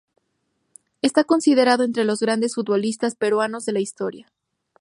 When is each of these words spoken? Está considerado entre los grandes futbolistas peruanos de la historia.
Está 1.03 1.23
considerado 1.25 1.83
entre 1.83 2.05
los 2.05 2.19
grandes 2.21 2.55
futbolistas 2.55 3.13
peruanos 3.13 3.65
de 3.65 3.73
la 3.73 3.81
historia. 3.81 4.31